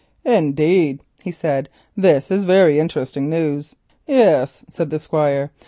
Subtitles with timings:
[0.25, 3.75] "Indeed," he said, "this is very interesting news."
[4.07, 5.51] "Yes," said the Squire.